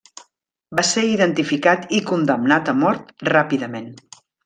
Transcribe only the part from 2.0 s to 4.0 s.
condemnat a mort ràpidament.